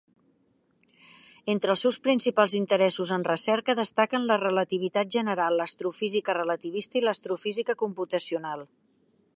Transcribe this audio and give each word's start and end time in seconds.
Entre 1.53 1.73
els 1.73 1.83
seus 1.85 1.99
principals 2.07 2.55
interessos 2.59 3.11
en 3.17 3.25
recerca, 3.27 3.77
destaquen 3.81 4.27
la 4.31 4.39
relativitat 4.45 5.13
general, 5.17 5.59
l'astrofísica 5.61 6.37
relativista 6.41 7.01
i 7.01 7.05
l'astrofísica 7.09 7.79
computacional. 7.85 8.67